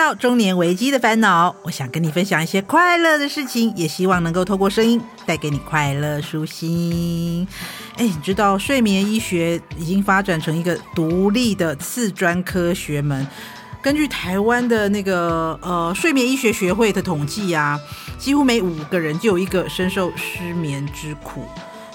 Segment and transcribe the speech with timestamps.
[0.00, 1.54] 到中年危机的烦恼。
[1.62, 7.46] 我想跟你分享一些快乐的事情，也希望能够透过声音带给你快乐舒心。
[7.98, 13.26] 哎，你知道睡眠医学已经发展成一个独立的次专科学门。
[13.82, 17.78] 根据台湾的那个呃睡眠医学学会的统计啊，
[18.18, 21.46] 几乎每五个人就有一个深受失眠之苦。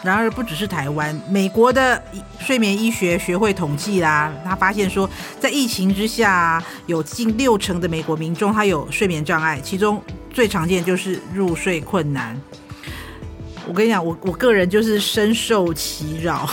[0.05, 2.02] 然而，不只是台湾，美国的
[2.40, 5.09] 睡眠医学学会统计啦，他发现说，
[5.40, 12.40] 在疫情之下，有近六成的美国民众他有睡眠障碍，其中最常见就是入睡困难。
[13.68, 16.48] 我跟你讲，我我个人就是深受其扰，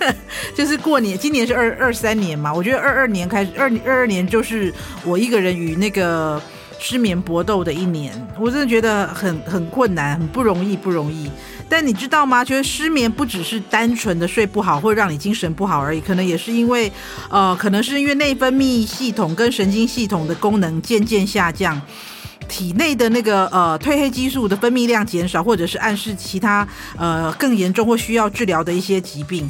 [0.54, 4.70] 就是过年，今年是二二三年嘛，我觉得二二年开始，二二二年就是
[5.02, 6.38] 我一个人与那个
[6.78, 11.30] 失眠搏斗的一年，我真的觉得很很困难，很不容易，不容易。
[11.68, 12.44] 但你知道吗？
[12.44, 16.90] 觉得失眠不只是单纯的睡不好，会让你精神不好而已，可能也是因为，
[17.28, 21.80] 呃，可能是因为内分泌系统跟神经系统的功能渐渐下降，
[22.48, 29.48] 体内的那个呃褪黑激素的分泌量减少，或者是暗示其他呃更严重或需要治疗的一些疾病。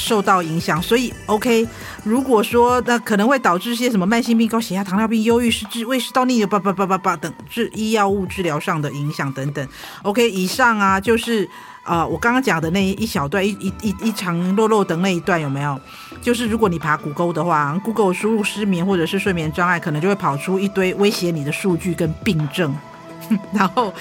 [0.00, 1.64] 受到影响，所以 OK。
[2.02, 9.68] 如果说那可能会导致一些什么慢性病、高血压、糖尿病、忧郁、失智、胃食道逆流、叭叭叭叭叭等治医药物治疗上的影响等等。
[10.02, 11.48] OK，以上啊就是
[11.86, 15.80] 呃我刚刚讲的那一小段一一一一长漏漏的那一段有没有？
[16.20, 22.74] 就是如果你爬谷歌的话，Google 输入失眠或者是睡眠障碍，可能就会跑出一堆威胁你的数据跟病症，
[23.52, 23.92] 然后。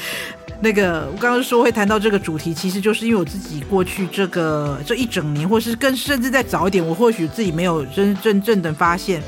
[0.62, 9.22] 那个我刚刚说会谈到这个主题，其实就是因为我自己过去这个这一整年，或是更甚至再早一点，我或许自己没有真真正的发现，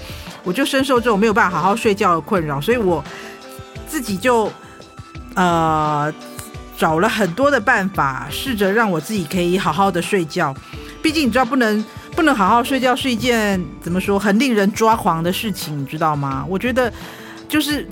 [0.46, 3.04] 我就深受这种没有办法好好睡觉的困扰，所以我
[3.86, 4.50] 自己就
[5.36, 6.12] 呃
[6.78, 10.56] 找了很多的办法，试着让我自己可以好好的睡觉。
[11.02, 11.84] 毕竟你知道，不能
[12.16, 16.46] 不能好好睡觉是一件怎么说很令人抓狂的事情，你知道吗？
[16.48, 16.92] 我觉得
[17.50, 17.88] 就是。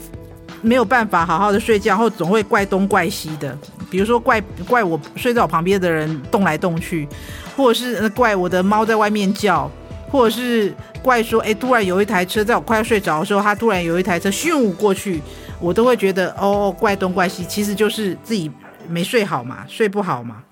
[0.61, 3.55] 没有办法好好的睡觉，然后总会怪东怪西的，
[3.87, 7.07] 比如说怪怪我睡在我旁边的人动来动去，
[7.55, 9.69] 或者是怪我的猫在外面叫，
[10.09, 10.73] 或者是
[11.03, 15.21] 怪说，哎，突然有一台车在我快要睡着的时候，它突然有一台车咻过去，
[15.59, 18.49] 我都会觉得哦，怪东怪西，其实就是自己
[18.89, 20.43] 没睡好嘛，睡不好嘛。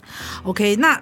[0.44, 1.02] OK，那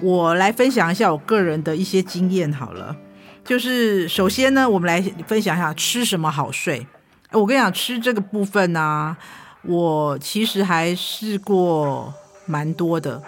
[0.00, 2.96] 我来分享一下我个人的一些经验好了，
[3.44, 6.86] 就是首先呢，我们来分享一下吃什么好睡。
[7.32, 9.16] 我跟你讲，吃这个部分呢、
[9.62, 12.12] 我其实还试过
[12.46, 13.22] 蛮多的。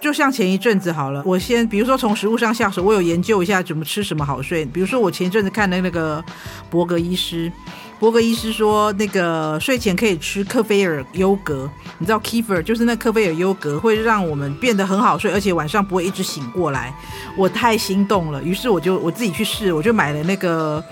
[0.00, 4.64] 就像前一阵子好了，我先比如说从食物上下手，我有研究一下怎么吃什么好睡。
[4.64, 6.24] 比如说我前一阵子看的那个
[6.70, 7.52] 伯格医师，
[7.98, 16.94] 博格医师说那个睡前可以吃克菲尔优格，你知道 Kefir 就是那克菲尔优格会让我们变得很好睡，而且晚上不会一直醒过来。
[17.36, 20.82] 我太心动了，于是我就我自己去试，我就买了那个。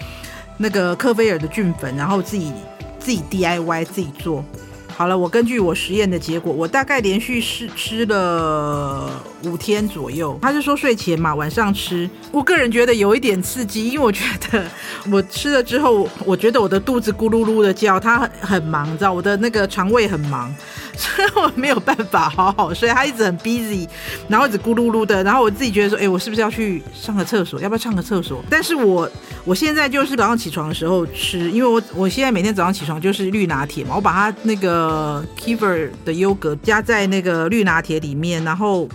[0.59, 2.51] 那个克菲尔的菌粉，然后自己
[2.99, 4.43] 自己 DIY 自己做。
[4.97, 9.11] 好了，我根据我实验的结果，我大概连续试吃了
[9.45, 10.39] 五天左右。
[10.41, 12.09] 他是说睡前嘛，晚上吃。
[12.33, 14.65] 我个人觉得有一点刺激，因为我觉得
[15.13, 20.51] 我吃了之后，我觉得我的肚子咕噜噜的叫，它很很忙，你知道，我的那个肠胃很忙，
[20.99, 22.89] 所以我没有办法好好睡。
[22.89, 23.87] 他一直很 busy，
[24.29, 27.61] 然后一直咕噜噜的，然后我自己觉得说，哎，我是不是要去上个厕所？
[27.61, 28.43] 要不要上个厕所？
[28.49, 29.09] 但是我
[29.45, 35.23] 我现在就是早上起床的时候吃，因为我我现在每天早上起床就是绿拿铁嘛，我把它那个。
[35.37, 38.89] ，Kefir 的优格加在那个绿拿铁里面，然后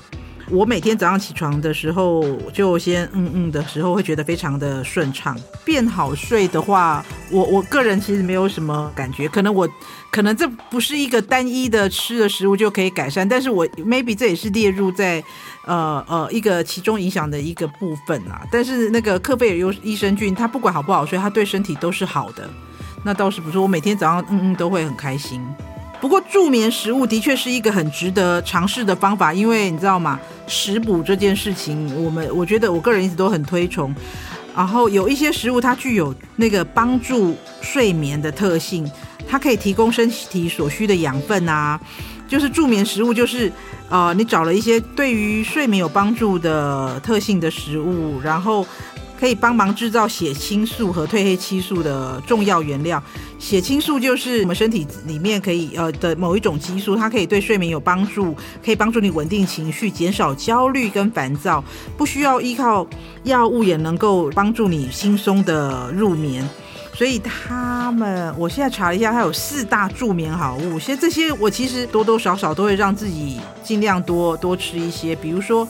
[0.51, 5.37] 我每天早上起床的时候就先嗯嗯的时候，会觉得非常的顺畅。
[5.63, 9.67] 变好睡的话，我我个人其实没有什么感觉，可能我
[10.11, 15.23] 可能这不是一个单一的吃的食物就可以改善，但是我 maybe 这也是列入在
[15.65, 18.45] 呃呃一个其中影响的一个部分啊。
[18.51, 22.49] 但是那个克贝尔优益生菌，它不管好不好睡，它对身体都是好的。
[23.03, 25.41] 那倒是不错，我每天早上嗯嗯都会很开心。
[26.01, 30.19] 不过助眠食物的确是一个很值得尝试的方法，因为你知道吗？
[30.47, 33.93] 食补这件事情，我们我觉得我个人一直都很推崇。
[34.55, 38.89] 然后有一些食物它具有那个帮助睡眠的特性，
[39.27, 41.79] 它可以提供身体所需的养分啊。
[42.27, 43.51] 就是助眠食物，就是
[43.87, 48.65] 呃，你找了一些对于睡眠有帮助的特性的食物，然后。
[49.21, 53.01] 可以帮忙制造血清素和褪黑激素的重要原料。
[53.37, 58.35] 血清素就是我们身体里面可以呃的某一种激素，它可以对睡眠有帮助，
[58.65, 61.63] 可以帮助你稳定情绪，减少焦虑跟烦躁，
[61.95, 62.87] 不需要依靠
[63.21, 66.43] 药物也能够帮助你轻松的入眠。
[66.95, 70.79] 所以他们，我现在查了一下，它有四大助眠好物。
[70.79, 75.67] 其实这些我其实多多少少都会让自己尽量多多吃一些，比如说。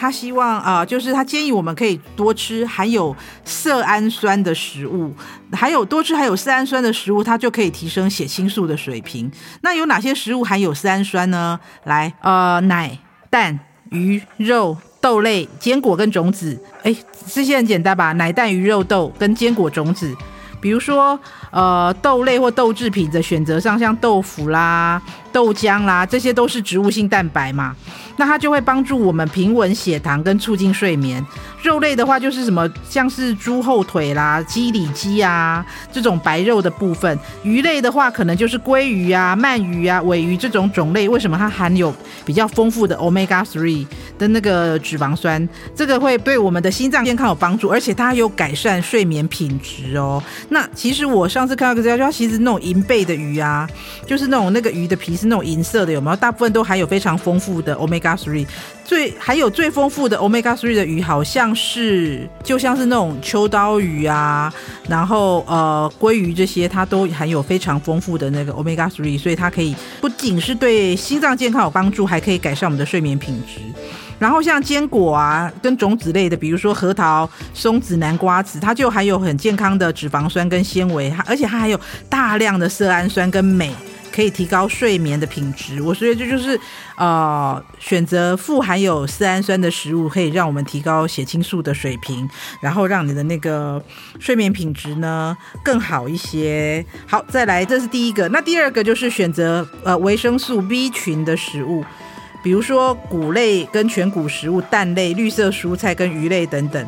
[0.00, 3.14] 他希望啊、就是他建议我们可以多吃含有
[3.44, 5.14] 色氨酸的食物，
[5.52, 9.30] 还有多吃含有色氨酸的食物，它就可以提升血清素的水平。
[9.60, 11.60] 那有哪些食物含有色氨酸呢？
[11.84, 12.96] 来，呃，奶、
[13.28, 13.60] 蛋、
[13.90, 16.58] 鱼、肉、豆类、坚果跟种子。
[16.82, 18.12] 哎，这些很简单吧？
[18.12, 20.16] 奶、蛋、鱼、肉、豆跟坚果、种子。
[20.62, 21.18] 比如说，
[21.50, 25.00] 呃，豆类或豆制品的选择上，像豆腐啦、
[25.32, 27.74] 豆浆啦，这些都是植物性蛋白嘛。
[28.16, 31.24] 那它就会帮助我们平稳血糖跟促进睡眠。
[31.62, 37.18] 肉类的话就是什么，像是猪后腿啦、鸡里脊啊这种白肉的部分。
[37.42, 41.08] 鱼类的话，可能就是鲑鱼啊、鳗鱼啊、尾鱼这种种类。
[41.08, 41.94] 为什么它含有
[42.26, 43.86] 比较丰富的 omega three
[44.18, 45.48] 的那个脂肪酸？
[45.74, 50.22] 这个会对我们的心脏健康有帮助，而且它有改善睡眠品质哦。
[50.50, 53.66] 那其实我上次看到个资料，其实那种银背的鱼啊，
[54.06, 56.16] 就是那种那个鱼的皮是那种银色的，有没有？
[56.16, 58.46] 大部分都含有非常丰富的 omega three
[58.84, 64.52] 最还有最丰富的 omega three 的鱼，好像是就像是那种秋刀鱼啊，
[64.88, 73.60] 然后呃鲑鱼这些，它都含有非常丰富的那个 omega three，所以它可以不仅是对心脏健康有帮助，还可以改善我们的睡眠品质。
[74.18, 83.70] 然后像坚果啊，跟种子类的，比如说核桃、松子、南瓜子，它就含有很健康的脂肪酸跟纤维，而且它还有大量的色氨酸跟镁。
[84.12, 86.58] 可以提高睡眠的品质，我所以这就是
[86.96, 92.28] 呃选择富含有色氨酸的食物，可以让我们提高血清素的水平，
[92.60, 93.82] 然后让你的那个
[94.18, 96.84] 睡眠品质呢更好一些。
[97.06, 98.28] 好，再来，这是第一个。
[98.28, 101.84] 那第二个就是选择呃维生素 B 群的食物，
[102.42, 106.86] 比如说谷类跟全谷食物、蛋类、绿色蔬菜跟鱼类等等。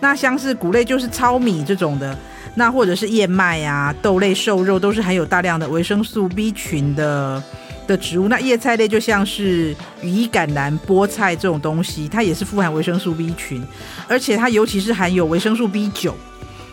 [0.00, 2.18] 那像是谷类就是糙米这种的。
[2.54, 7.42] 那或者是燕麦啊、豆类、瘦肉都是含有大量的维生素 B 群的
[7.86, 8.28] 的植物。
[8.28, 13.64] 那叶菜类就像是羽衣甘蓝、菠菜这种东西，它也是富含维生素 B 群，
[14.06, 16.14] 而且它尤其是含有维生素 B 九。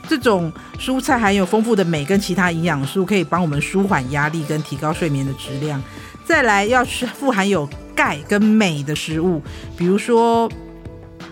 [0.08, 5.82] 这种蔬菜含有丰富的镁跟其他营养素，可以帮我们舒缓压力跟提高睡眠的质量。
[6.26, 9.42] 再来要吃富含有钙跟镁的食物，
[9.78, 10.52] 比如说，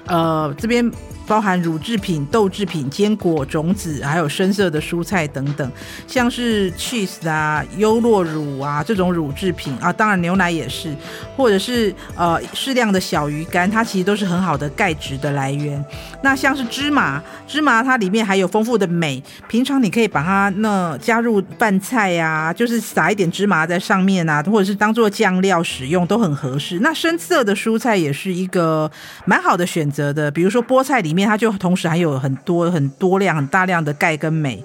[0.06, 0.90] 呃，这边。
[1.28, 5.72] 包含乳制品、豆制品、坚果、种子，还有深色的蔬菜等等，
[6.08, 10.96] 像是 cheese 啊、优酪乳啊这种乳制品啊，当然牛奶也是，
[11.36, 15.84] 或者是呃适量的小鱼干，它其实都是很好的钙质的来源。
[16.24, 26.80] 那像是芝麻，芝麻它里面还有丰富的镁，平常你可以把它那加入拌菜呀、啊，就是撒一点芝麻在上面啊，或者是当做酱料使用都很合适。
[26.80, 28.90] 那深色的蔬菜也是一个
[29.26, 31.28] 蛮好的选择的，比如说菠菜里面。
[31.28, 34.64] 面它就同时还有很多很多量很大量的钙跟镁，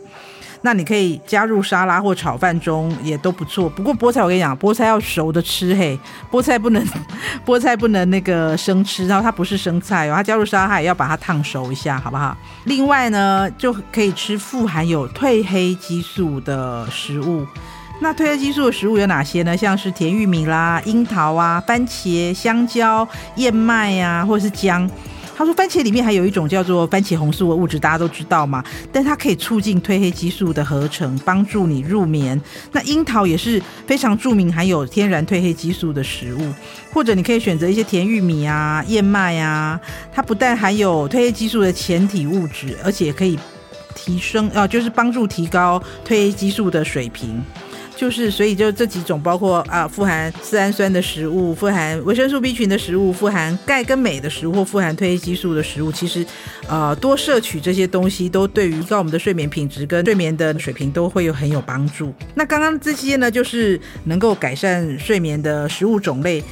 [0.60, 3.70] 那你可以加入沙拉或炒饭中也都不错。
[3.70, 5.98] 不过菠菜我跟你讲， 菠菜要熟的吃嘿，
[6.30, 6.86] 菠菜不能
[7.46, 12.36] 菠菜不能那个生吃，然后它不是生菜哦，它加入沙拉也要把它烫熟一下，好不好？
[12.64, 17.46] 另外呢，就可以吃富含有褪黑激素的食物。
[18.02, 19.56] 那褪黑激素的食物有哪些呢？
[19.56, 24.86] 像是甜玉米啦、樱桃啊、番茄、香蕉、燕麦呀、啊，或者是姜。
[25.42, 28.62] 他说，番茄里面还有一种叫做番茄红素的物质，大家都知道嘛，
[28.92, 32.40] 但它可以促进褪黑激素的合成，帮助你入眠。
[32.70, 36.54] 那樱桃也是非常著名含有天然褪黑激素的食物，
[36.92, 39.80] 或者你可以选择一些甜玉米啊、燕麦啊，
[40.12, 43.36] 它不但含有褪黑激素的前体物质，而且可以
[43.96, 47.42] 提升，呃，就是帮助提高褪黑激素的水平。
[47.96, 56.26] 就是，所以就这几种，包括啊，富含色氨酸的食物，富含维生素 B 群的食物，富含钙跟镁的食物，或富含褪黑激素的食物，其实，
[56.68, 62.12] 呃，多摄取这些东西，都对于提高我们的睡眠品质跟睡眠的水平都会有很有帮助。
[62.34, 66.42] 那刚刚这些呢，就是能够改善睡眠的食物种类。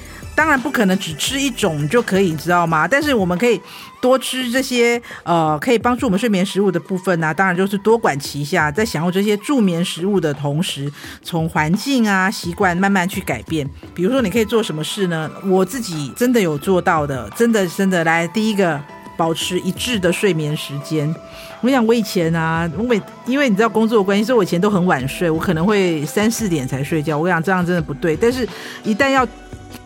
[0.41, 2.89] 当然不可能只吃一种就可以，知道吗？
[2.89, 3.61] 但是我们可以
[4.01, 10.91] 多吃这些呃，可以帮助我们睡眠食物的部分呢、当然就是多管齐下，在享用这些助眠食物的同时，
[11.23, 13.69] 从环境啊、习惯慢慢去改变。
[13.95, 15.31] 比如说，你可以做什么事呢？
[15.45, 18.27] 我自己真的有做到的，真的真的来。
[18.29, 18.81] 第一个，
[19.19, 21.15] 保持一致的睡眠时间。
[21.61, 27.19] 我想我以前啊，我每因为你知道工作关系，所以我以前都很晚睡，我可能会三四点才睡觉。
[27.19, 28.49] 我想这样真的不对，但是
[28.85, 29.29] 一旦要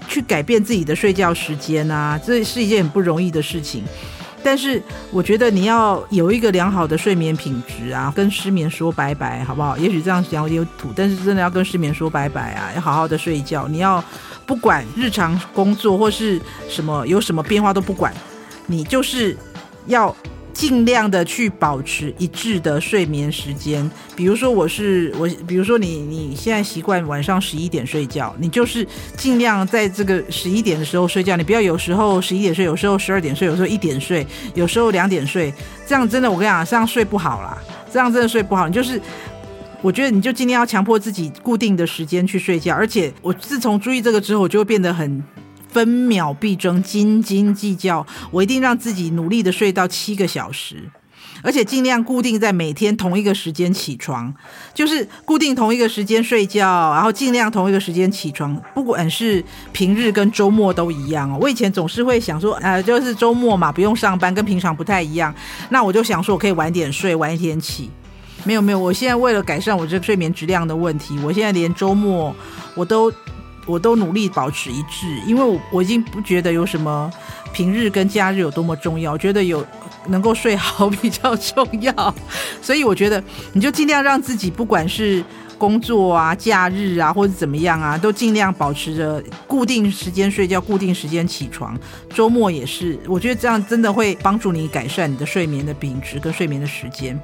[0.08, 3.84] 去改变自己的睡觉时间啊，这是一件很不容易的事情。
[4.42, 9.74] 但是我觉得你要有一个良好的睡眠品质啊，跟失眠说拜拜，好不好？
[9.78, 13.66] 也许这样讲有点土，但是真的要跟失眠说拜拜啊，要好好的睡觉。
[13.68, 14.04] 你要
[14.44, 18.12] 不管日常工作或是什么有什么变化都不管，
[18.66, 19.34] 你就是
[19.86, 20.14] 要
[20.54, 23.90] 尽量的去保持一致的睡眠时间。
[24.16, 35.52] 比如说我是我，比如说你你现在习惯晚上十一点睡觉，你就是尽量在这个十一点的时候睡觉，你不要有时候十一点睡，有时候十二点睡，有时候一点睡，有时候两点睡，
[35.86, 37.58] 这样真的我跟你讲，这样睡不好啦，
[37.92, 38.68] 这样真的睡不好。
[38.68, 39.00] 你就是
[39.82, 45.22] 我觉得你就尽量要强迫自己固定的时间去睡觉，而且我自从注意这个之后，我就会变得很。
[45.74, 48.06] 分秒必争，斤斤计较。
[48.30, 50.88] 我一定让自己努力的睡到七个小时，
[51.42, 54.32] 而且尽量固定在每天同一个时间起床，
[54.72, 58.56] 就是固定同一个时间睡觉，然后尽量同一个时间起床。
[58.72, 61.38] 不管是平日跟周末都一样哦。
[61.40, 65.34] 我以前总是会想说，呃，就是周末嘛，不用上班，跟平常不太一样。
[65.70, 67.90] 那我就想说，我可以晚点睡，晚一点起。
[68.44, 72.34] 没有没有，我现在为了改善我这个睡眠质量的问题，我现在连周末
[72.76, 73.12] 我都。
[73.66, 77.10] 我都努力保持一致，因为我我已经不觉得有什么
[77.52, 79.64] 平日跟假日有多么重要，我觉得有
[80.08, 82.14] 能够睡好比较重要，
[82.60, 85.24] 所以我觉得你就尽量让自己不管是
[85.56, 91.78] 工作啊、假日啊或者怎么样啊，都尽量保持着固定时间睡觉、固定时间起床，
[92.10, 97.18] 周末也是，我觉得这样真的会帮助你改善你的睡眠的品质跟睡眠的时间。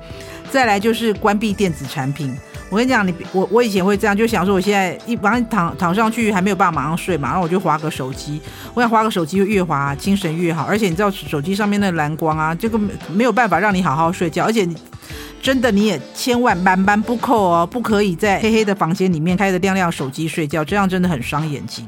[0.51, 2.35] 再来就是关闭电子产品。
[2.71, 8.41] 我跟你讲，你我我以前会这样，就想说我现在一晚上躺躺上去还没有办法马上睡嘛，然后我就滑个手机。
[8.73, 12.79] 我想滑个手机，越滑精神越好，而且你知道手机上面的蓝光啊，这个
[13.13, 14.69] 没有办法让你好好睡觉，而且
[15.43, 21.85] 真的你也千万万万不扣哦，不可以在黑黑的房间里面开着亮亮手机睡觉，这样真的很伤眼睛。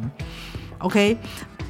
[0.78, 1.16] OK。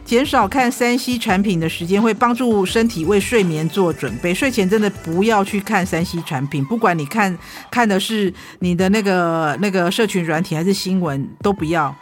[0.04, 4.34] 减少看三 C 产品的时间，会帮助身体为睡眠做准备。
[4.34, 7.36] 睡前真的不要去看三 C 产品，不管你看
[7.70, 11.94] 看的是你的那个那个社群软体还是新闻，都不要。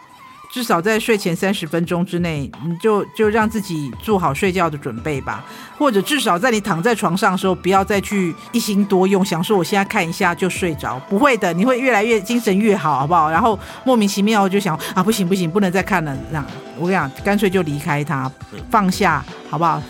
[0.51, 5.43] 至少在睡前三十分钟之内，你就就让自己做好睡觉的准备吧。
[5.77, 10.99] 或者至少在你躺在床上的时候，不要再去一心多用，想说我现在看一下就睡着。
[11.09, 13.31] 不会的，你会越来越精神越好，好不好？
[13.31, 16.15] 然后莫名其妙就想啊，不行不行，不能再看了。
[16.29, 16.45] 这样
[16.77, 18.29] 我跟你讲，干脆就离开它，
[18.69, 19.81] 放下，好不好？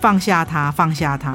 [0.00, 1.34] 放下它，放下它。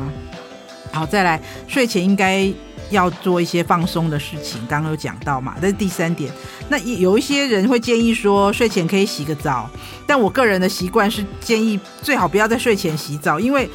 [0.98, 2.52] 好，再来，睡前应该。
[2.90, 6.32] 要做一些放松的事情，刚刚有讲到嘛，这是第三点。
[6.70, 9.70] 那有一些人会建议说，睡前可以洗个澡，
[10.06, 13.70] 但我个人的习惯是建议最好不要在睡前洗澡，因为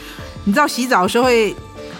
[0.45, 1.55] 你知道洗澡的时候会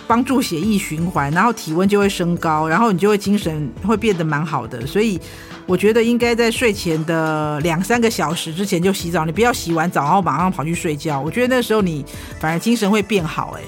[0.07, 4.87] 帮助血液循环，然后体温就会升高，然后你就会精神会变得蛮好的。
[4.87, 5.21] 所以
[5.67, 11.21] 我觉得应该在睡前的两三个小时之前就洗澡，你不要洗完澡然后马上跑去睡觉。
[11.21, 12.03] 我觉得那时候你
[12.41, 13.63] 反而精神会变好，欸，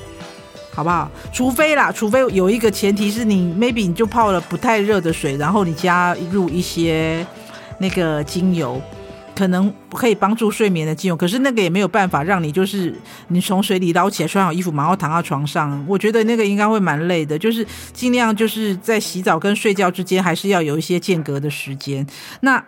[0.74, 1.10] 好不好？
[1.32, 7.24] 除非啦，除非有一个前提是你 maybe 你就泡了不太热的水，然后你加入一些
[7.78, 8.80] 那个精油，
[9.36, 11.16] 可能可以帮助睡眠的精油。
[11.16, 12.94] 可是那个也没有办法让你就是
[13.28, 15.84] 你从水里捞起来，穿好衣服，然后躺到床上。
[15.88, 17.38] 我觉得那个应该会蛮累的。
[17.38, 22.04] 就是尽量就是在洗澡跟睡觉之间，还是要有一些间隔的时间。
[22.40, 22.58] 那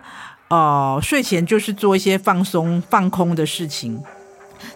[0.48, 4.00] 哦、呃，睡前就是做一些放松、放空的事情。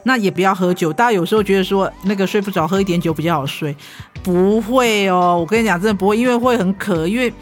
[0.04, 3.74] 那也不要喝酒，大家有时候觉得说那个睡不着，喝一点酒比较好睡，
[4.22, 7.32] 不会哦，我跟你讲，真的不会，因为会很渴，因为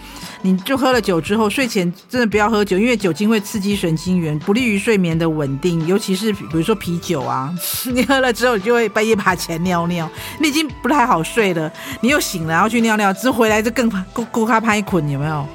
[0.43, 7.53] 你就喝了酒之后，睡前真的不要喝酒，因为酒精会刺激神经元，不利于睡眠的稳定，尤其是比如说啤酒啊，
[7.93, 10.09] 你喝了之后，你就会半夜爬起来尿尿，
[10.41, 15.47] 你已经不太好睡了，你又醒了，然后去尿尿，之后回来就更够够卡拍捆，有没有？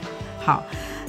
[0.43, 0.63] 好，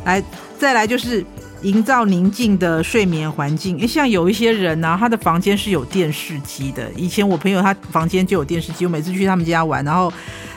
[0.05, 0.23] 来
[0.59, 1.25] 再来就是。
[1.65, 3.79] 营造宁静的睡眠环境。
[3.81, 6.91] 诶，像有一些人呢、他的房间是有电视机的。
[6.95, 10.13] 以前我朋友他房间就有电视机，我每次去他们家玩，然后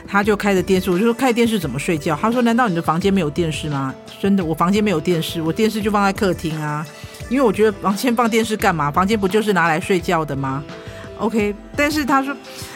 [0.06, 2.18] 他就开着电视，我就说开电视怎么睡觉？
[2.22, 3.96] 他说难道你的房间没有电视吗？
[4.22, 6.86] 真的，我房间没有电视，我电视就放在客厅啊，
[7.30, 8.92] 因为我觉得房间放电视干嘛？
[8.92, 10.62] 房间不就是拿来睡觉的吗
[11.20, 12.36] ？OK，但是他说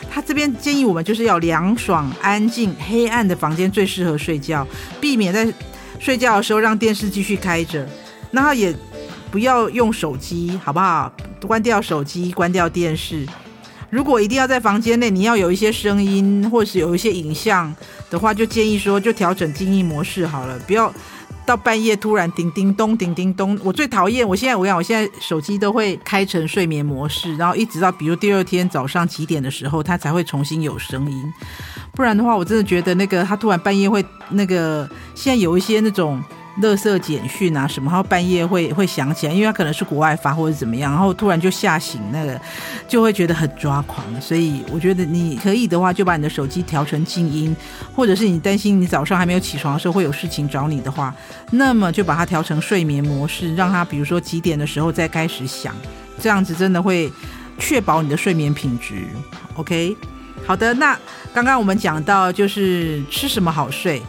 [0.10, 4.66] 他这边建议我们就是要凉爽、安静、黑暗的房间最适合睡觉，
[5.02, 5.54] 避免在
[6.00, 7.86] 睡觉的时候让电视继续开着。
[8.32, 8.76] 那他也
[9.30, 11.12] 不要用手机，好不好？
[11.48, 13.26] 关掉手机，关掉电视。
[13.90, 17.74] 如果一定要在房间内，你要有一些声音，或是有一些影像
[18.10, 20.94] 的话，就建议说，就调整静音模式好了，不要
[21.46, 23.60] 到半夜突然叮叮咚、叮叮咚。
[23.64, 31.34] 我最讨厌，我现在我讲，我现在手机都会开成睡眠模式，然后一直到比如第二天早上几点的时候，它才会重新有声音。
[31.94, 36.24] 不然的话，我真的觉得那个他突然半夜会那个，现在有一些那种。
[36.62, 42.40] 垃圾简讯啊什么，然后半夜会会想起来，因为他可能是国外发或者怎么样，然后突然就吓醒那个，
[42.88, 44.06] 就会觉得很抓狂。
[44.22, 47.56] 所以我觉得你可以的话，就把你的手机调成静音，
[47.96, 51.14] 或者是你担心你早上还没有起床的时候会有事情找你的话，
[51.52, 55.76] 那么就把它调成睡眠模式，让它比如说几点的时候再开始响，
[56.20, 57.12] 这样子真的会
[57.58, 59.06] 确保你的睡眠品质。
[59.56, 59.96] OK。
[60.48, 60.98] 好的，那
[61.36, 64.02] 刚刚我们讲到就是吃什么好睡，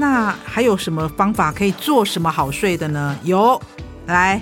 [0.00, 3.14] 那还有什么方法可以做什么好睡的呢？
[3.22, 3.60] 有，
[4.06, 4.40] 来，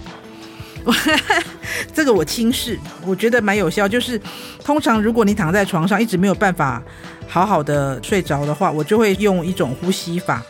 [1.92, 3.88] 这个我轻视，我觉得蛮有效。
[3.88, 4.20] 就是
[4.64, 6.80] 通常如果你躺在床上一直没有办法
[7.26, 10.40] 好好的睡着的话，我就会用一种呼吸法。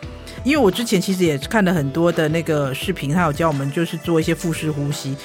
[0.45, 5.17] 因为我之前其实也看了很多的那个视频，他有教我们就是做一些腹式呼吸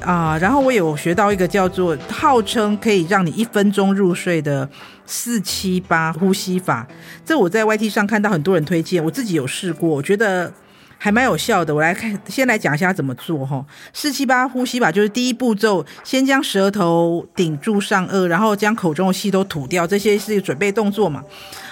[0.00, 4.68] 啊、然后我有学到一个叫做号称可以让你一分钟入睡的
[5.04, 6.86] 四七八呼吸法。
[7.24, 10.52] 这我在 YT 上看到很多人推荐，我自己有试过，我觉得
[10.98, 11.74] 还蛮有效的。
[11.74, 13.66] 我来看，先来讲一下怎么做哈。
[13.92, 21.24] 四七八呼吸法就是第一步骤，先将舌头顶住上颚，然后将口中的气都吐掉，这些是准备动作嘛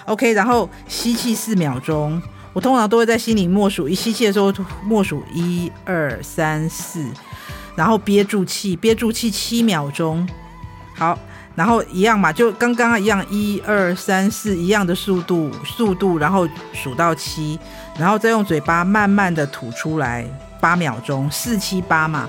[0.06, 2.20] ？OK，然后吸气四秒钟。
[2.56, 4.50] 我通常都会在心里默数，一吸气的时候
[4.82, 7.04] 默数一二三四，
[7.74, 10.26] 然后憋住气，憋住气七秒钟。
[10.94, 11.18] 好，
[11.54, 17.60] 然后一样嘛，就刚刚一样，一二三四一样的速度，速度，然后数到七，
[17.98, 20.24] 然后再用嘴巴慢慢的吐出来，
[20.58, 22.26] 八秒钟，四七八嘛。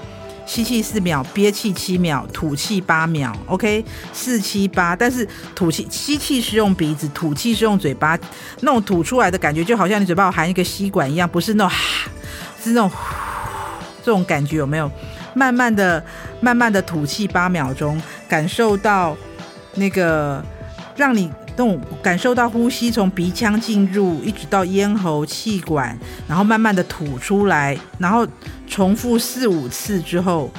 [0.48, 4.96] 吸气四秒，憋气七秒，吐气八秒，OK，四七八。
[4.96, 8.18] 但是吐气，吸气是用鼻子，吐气是用嘴巴，
[8.62, 12.10] 那种吐出来的感觉就好像你嘴巴含一个吸管一样，不是那种哈，
[12.63, 12.89] 是那种，
[14.04, 14.89] 这种感觉有没有？
[15.34, 16.04] 慢慢的、
[16.39, 19.16] 慢慢的吐气八秒钟，感受到
[19.75, 20.44] 那个
[20.96, 21.30] 让你。
[21.58, 25.98] 动感受到呼吸从鼻腔进入，一直到咽喉、气管，
[26.28, 28.26] 然后慢慢的吐出来，然后
[28.68, 30.50] 重复四五次之后，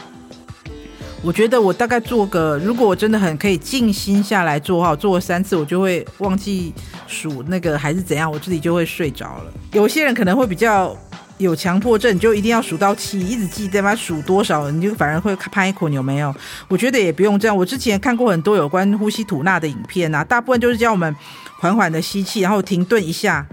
[1.23, 6.75] 我觉得我大概做个，如果我真的很可以静心下来做好，做三次我就会忘记
[7.07, 9.53] 数那个还是怎样，我自己就会睡着了。
[9.73, 10.95] 有些人可能会比较。
[11.39, 16.35] 有强迫症，就一定要数到七，一直记得把数多少，你就反而会拍捆，有没有？
[16.69, 17.57] 我觉得也不用这样。
[17.57, 21.15] 我之前看过很多有关呼吸吐纳的影片啊，大部分就是教我们
[21.61, 23.47] 缓缓的吸气，然后停顿一下，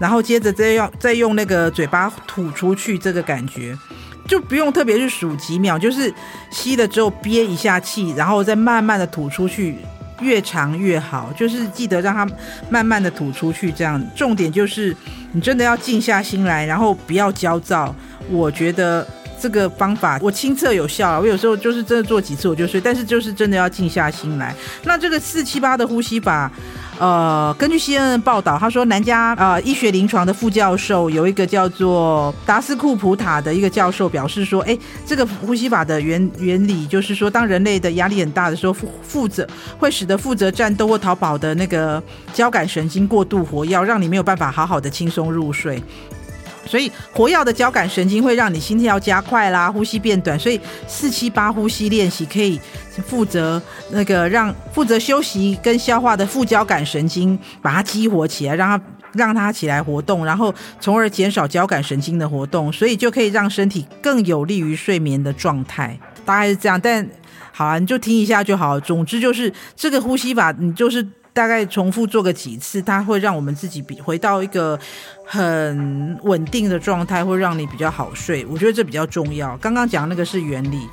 [0.00, 3.76] 然后接着再用再用那个嘴巴吐出去，这个感觉
[4.26, 6.12] 就不用特别去数几秒，就是
[6.50, 9.76] 吸了之后憋一下气，然后再慢慢的吐出去。
[10.22, 12.26] 越长越好，就是记得让它
[12.70, 14.02] 慢慢的吐出去，这样。
[14.14, 14.96] 重点就是
[15.32, 17.94] 你真的要静下心来，然后不要焦躁。
[18.30, 19.06] 我觉得
[19.42, 24.54] 这个方法我亲测有效啊，我有时候就是真的做几次我就睡，但是就是真的要静下心来。
[24.84, 26.48] 那这个四七八的呼吸法。
[26.98, 39.44] 呃，根据 CNN 报道，他说南加呃医学临床的副教授有一个叫做达斯库普塔的一个教授表示说，哎，这个呼吸法的原原理就是说，当人类的压力很大的时候，负负责
[39.78, 42.00] 会使得负责战斗或逃跑的那个
[42.32, 45.82] 交感神经过度活跃，让你没有办法好好的轻松入睡。
[46.64, 50.38] 所以活跃的交感神经会让你心跳加快啦，呼吸变短。
[50.38, 52.60] 所以四七八呼吸练习可以
[53.06, 65.98] 负责那个让负责休息跟消化的副交感神经把它激活起来，让它让它起来活动，然后从而减少交感神经的活动，所以就可以让身体更有利于睡眠的状态。
[66.24, 67.06] 大概是这样，但
[67.50, 68.78] 好啊，你就听一下就好。
[68.78, 71.06] 总之就是这个呼吸法，你就是。
[71.34, 74.78] 大概重复做个几次，它会让我们自己比回到一个
[75.24, 78.44] 很稳定的状态，会让你比较好睡。
[78.46, 79.56] 我觉得这比较重要。
[79.56, 80.88] 刚刚讲那个是原理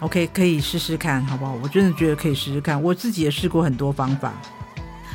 [0.00, 1.56] ，OK，可以试试看，好不好？
[1.62, 4.32] 我真的觉得可以试试看，我自己也试过很多方法。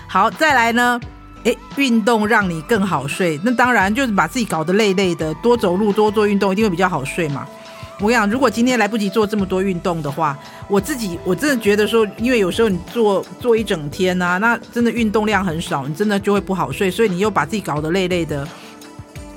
[0.07, 0.99] 好，再来呢，
[1.43, 7.45] 诶，运动让你更好睡，那当然就是把自己搞得累累的，多走路，多做运动，一定会比较好睡嘛。
[7.99, 18.47] 我跟你讲，如果今天来不及做这么多运动的话，我自己我真的觉得说，因为有时候你做做一整天啊，那真的运动量很少，你真的就会不好睡，所以你又把自己搞得累累的。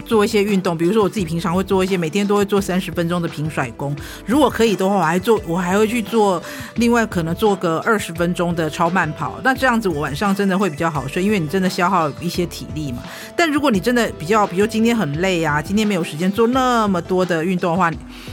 [0.04, 3.94] 做一些运动，比如说我自己平常会做一些，每天都会做三十分钟的平甩功。
[4.26, 6.42] 如果可以的话，我还做，我还会去做，
[6.76, 9.40] 另外可能做个二十分钟的超慢跑。
[9.42, 12.98] 那这样子我晚上真的会比较好睡，因为你真的消耗一些体力嘛。
[13.36, 17.90] 但如果你真的比较，比如今天很累啊，今天没有时间做那么多的运动的话，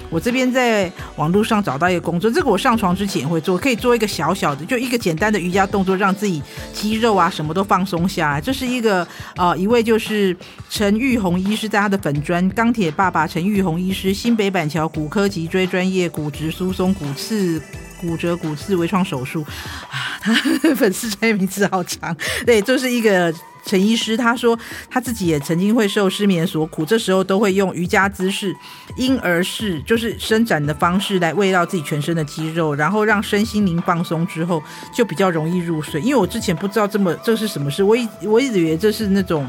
[0.10, 6.42] 我这边在网络上找到一个工作，这个我上床之前也会做，可以做一个小小的，就一个简单的瑜伽动作，让自己
[6.74, 8.42] 肌肉啊什么都放松下来。
[8.42, 10.36] 这是一个呃一位就是
[10.70, 17.62] 陈玉红医是在他的粉专钢铁爸爸陈玉红医师，新北板桥骨科脊椎专业骨质疏松骨刺
[18.00, 19.46] 骨折骨刺微创手术
[19.92, 20.34] 啊，他
[20.76, 23.32] 粉丝专业名字好长，对，就是一个
[23.64, 24.58] 陈医师，他说
[24.90, 28.52] 他自己也曾经会受失眠所苦，这时候都会用瑜伽姿势
[28.98, 36.02] 婴儿式，就是伸展的方式来慰劳自己全身的肌肉，然后让身心灵放松之后，就比较容易入睡。
[36.02, 39.48] 因为我之前不知道这么这是什么事，我一我一直以为这是那种。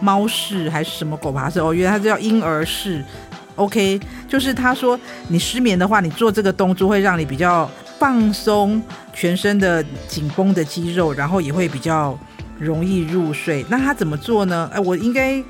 [0.00, 1.60] 猫式还是什么狗爬式？
[1.60, 3.04] 哦，原来它叫婴儿式。
[3.56, 8.80] OK，就是他说你失眠的话，你做这个动作会让你比较放松
[9.12, 12.16] 全身的紧绷的肌肉，然后也会比较
[12.58, 13.66] 容易入睡。
[13.68, 14.70] 那他怎么做呢？
[14.72, 15.42] 哎，我应该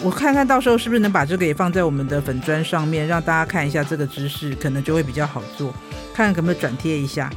[0.00, 5.72] 我看看到时候是不是能把这个也放在我们的粉砖上面，让大家看一下这个姿势，可能就会比较好做，
[6.14, 7.28] 看看可不可以转贴一下。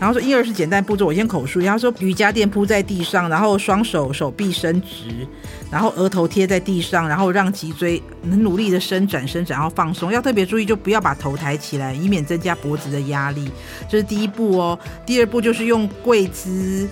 [0.00, 1.60] 然后说婴儿是简单步骤，我先口述。
[1.60, 5.26] 然后说瑜伽垫铺在地上，然后双手手臂伸直，
[5.70, 10.12] 然后额头贴在地上，然后让脊椎很努力的伸展伸展，然后放松。
[10.12, 13.48] 要特别注意，就不要把头抬起来，以免增加脖子的压力。
[13.88, 14.78] 这是第一步哦。
[15.06, 16.88] 第二步就是用跪姿，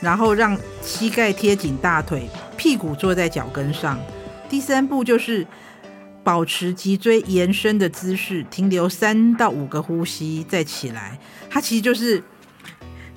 [0.00, 3.98] 然后让膝盖贴紧大腿，屁股坐在脚跟上。
[4.48, 5.44] 第三步就是
[6.22, 11.18] 保持脊椎延伸的姿势，停留三到五个呼吸再起来。
[11.50, 12.22] 它其实就是。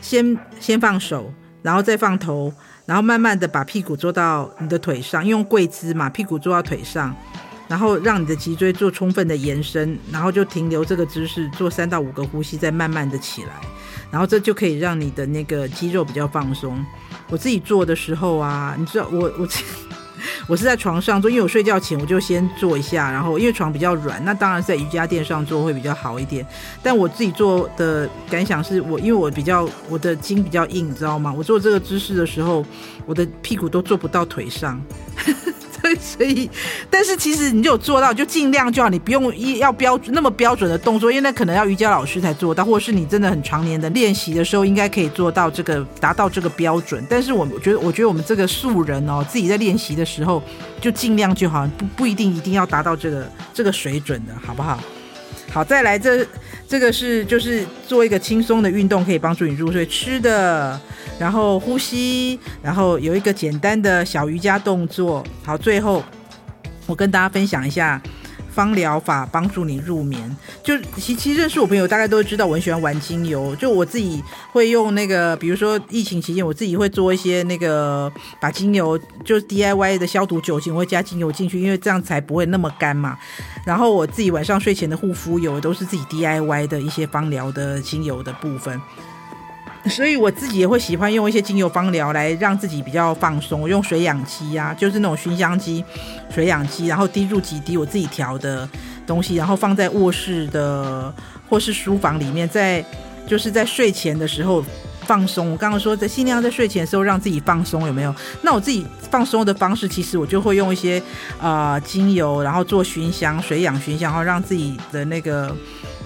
[0.01, 2.53] 先先放手，然后再放头，
[2.85, 7.15] 然后慢慢的把屁股坐到你的腿上，用跪姿嘛，屁股坐到腿上，
[7.67, 13.49] 然后让你的脊椎做充分的延伸，然后就停留这个姿势，做三到五个呼吸，再慢慢的起来，
[14.11, 16.83] 然后这就可以让你的那个肌肉比较放松。
[17.29, 19.47] 我自己做的时候啊，你知道我我。
[20.47, 26.45] 我是在床上做，因为我睡觉前我就先做一下，然后因为床比较软，那当然在瑜伽垫上做会比较好一点。
[26.81, 31.33] 但我自己做的感想是我，因为我比较我的筋比较硬，你知道吗？
[31.35, 32.65] 我做这个姿势的时候，
[33.05, 34.81] 我的屁股都坐不到腿上。
[35.99, 36.49] 所以，
[36.89, 47.05] 但是其实你就有做到，就尽量就好，你不用一要标准那么标准的动作，因为那可能要瑜伽老师才做到，或者是你真的很常年的练习的时候，应该可以做到这个达到这个标准。
[47.09, 50.41] 但是我觉得，我觉得我们这个素人哦，自己在练习的时候
[50.81, 54.79] 就尽量就好，不不一定一定要达到这个这个水准的，好不好？
[55.57, 56.23] 好，再来这
[56.67, 59.83] 这个是就是做一个轻松的运动，可以帮助你入睡。
[59.87, 60.79] 吃的。
[61.17, 65.25] 然后呼吸，然后有一个简单的小瑜伽动作。
[65.43, 66.03] 好，最后
[66.85, 67.99] 我跟大家分享一下
[68.57, 70.35] 芳疗法帮助你入眠。
[70.63, 73.55] 就其其实认识我朋友大概都知道我很喜欢玩精油。
[73.55, 74.19] 就我自己
[74.51, 83.15] 会用那个，比如说疫情期间，我自己会做一些那个把精油，就是 DIY 的消毒酒精，我会加精油进去，因为这样才不会那么干嘛。
[83.63, 88.81] 然后我自己晚上睡前的护肤油都是自己 DIY 的一些芳疗的精油的部分。
[89.89, 93.61] 所以我自己也会喜欢用一些精油芳疗来让自己比较放松。
[93.61, 95.83] 我用水氧机呀、啊，就是那种熏香机、
[96.29, 98.67] 水氧机，然后滴入几滴我自己调的
[99.05, 101.13] 东西，然后放在卧室的
[101.49, 102.83] 或是书房里面，在
[103.25, 104.63] 就是在睡前的时候
[105.01, 105.51] 放松。
[105.51, 108.13] 我刚刚说在尽量在睡前的时候让自己放松，有没有？
[108.41, 111.01] 那我自己放松的方式，其实我就会用一些
[111.39, 115.55] 啊、呃、精油，然后做熏香、水氧熏香，然后让自己的那个。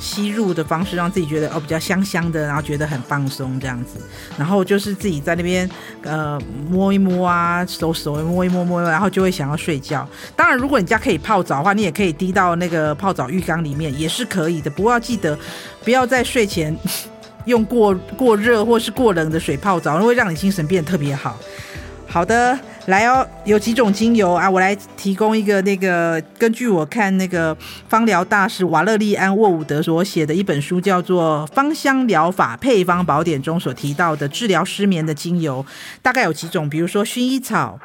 [0.02, 4.02] 吸入的方式让自己觉得哦比较香香的，然后觉得很放松这样子，
[4.36, 5.70] 然后就是自己在那边
[6.02, 10.06] 呃摸一摸啊，手手摸一摸摸，然后就会想要睡觉。
[10.36, 14.72] 当然，如果你家可以泡澡的话，你也可以滴到那个泡澡浴缸里面，也是可以的。
[14.72, 15.38] 不过要记得
[15.84, 16.76] 不要在睡前
[17.46, 21.38] 用过过热或是过冷的水泡澡，会让你精神变得特别好。
[22.08, 22.58] 好的。
[22.88, 24.50] 来哦，有几种精油啊？
[24.50, 27.56] 我来提供一个那个，根据我看那个
[27.88, 35.63] 芳疗大师瓦勒利安·沃伍德所写的一本书，叫做《芳香疗法配方宝典》中所提到的治疗失眠的精油，
[36.02, 37.80] 大概有几种，比如说薰衣草、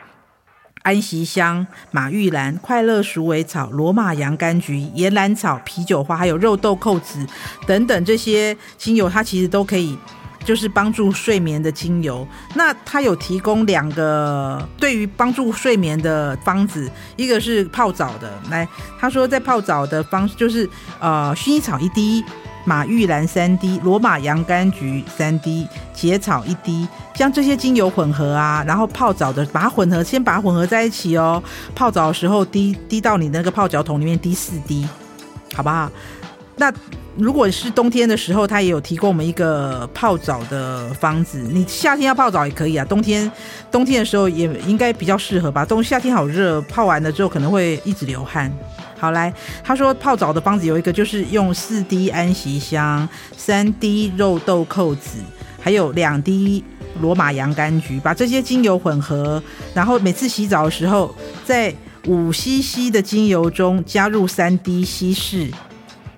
[0.83, 7.27] 安息香、马玉兰、快乐鼠尾草、罗马洋甘菊、岩兰草、啤酒花，还有肉豆蔻子
[7.67, 9.99] 等等这些精油，它其实都可以。
[10.47, 18.67] 就是帮助睡眠的精油，那它有提供两个对于帮助睡眠的方子，一个是泡澡的，来，
[19.01, 22.25] 他说在泡澡的方式就是呃薰衣草一滴，
[22.65, 31.43] 马玉兰三滴，罗马洋甘菊三滴，结草一滴，将这些精油混合啊，然后泡澡的把它混合，先把它混合在一起哦，
[31.75, 34.87] 泡澡的时候滴滴到你那个泡脚桶里面滴四滴，
[35.57, 35.91] 好不好？
[36.57, 36.73] 那。
[37.19, 41.39] 如果是冬天的时候，他也有提供我们一个泡澡的方子。
[41.51, 43.31] 你夏天要泡澡也可以啊，冬天
[43.71, 45.65] 冬天的时候也应该比较适合吧。
[45.65, 48.53] 冬夏天好热，泡完了之后可能会一直流汗。
[48.99, 49.33] 好，来，
[49.65, 55.19] 他说泡澡的方子有一个，就是用四滴安息香、三滴肉豆蔻子，
[55.59, 56.63] 还有两滴
[57.01, 61.15] 罗马洋甘菊，把这些精油混合，然后每次洗澡的时候，
[61.47, 61.75] 在
[62.07, 65.51] 五 CC 的精油中加入三滴稀释。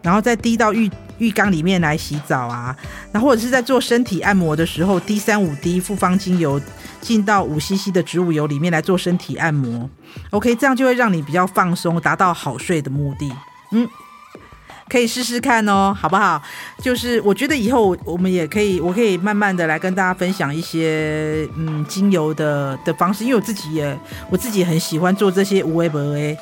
[0.08, 2.74] 然后再滴到浴浴缸里面来洗澡啊，
[3.12, 6.58] 然后或者是在做身体按摩的时候，滴三五滴复方精油
[7.02, 9.90] 进到五 CC 的植物油里面来做身体按摩。
[10.30, 13.30] OK，这样就会让你比较放松，达到好睡的目的。
[13.72, 13.86] 嗯，
[14.88, 16.40] 可以试试看哦，好不好？
[16.82, 23.98] 就是我觉得以后我们也可以，我可以慢慢的来跟大家分享一些嗯精油的的方式，因为我自己也
[24.30, 26.36] 我自己很喜欢做这些无为不为。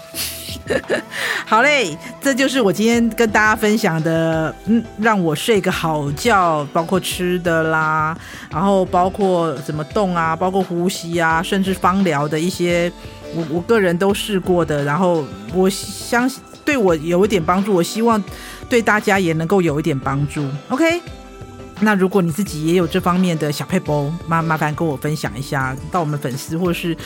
[1.44, 8.16] 好嘞，这就是我今天跟大家分享的，嗯，让我睡个好觉，包括吃的啦，
[8.50, 12.90] 然后包括怎么动啊，包括呼吸啊，甚至芳疗的一些，
[13.34, 18.22] 我我个人都试过的，然后我相信对我有一点帮助，我希望
[18.68, 20.44] 对大家也能够有一点帮助。
[20.68, 21.00] OK。
[21.80, 26.96] 那如果你自己也有这方面的小撇步，麻麻烦跟我分享一下，到我们粉丝或是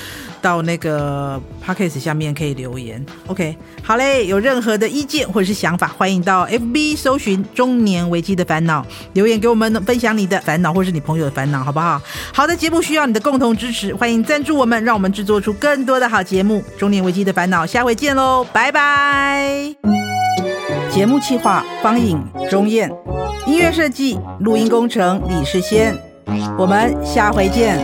[0.40, 3.04] 到那个 podcast 下面可以留言。
[3.26, 12.00] OK，好嘞，有任何的意见或者是想法，欢迎到 FB 搜寻“中年危机的烦恼”，留言给我们分享你的烦恼或是你朋友的烦恼，好不好？
[12.32, 16.62] 好的节目需要你的共同支持，欢迎赞助我们，让我们制作出更多的好节目。
[16.78, 19.74] 中年危机的烦恼，下回见喽，拜拜。
[20.90, 22.90] 节目企划方颖、钟燕，
[23.46, 25.96] 音乐设计、录音工程李世先，
[26.58, 27.78] 我们下回见。